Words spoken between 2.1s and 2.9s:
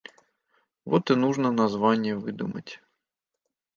выдумать.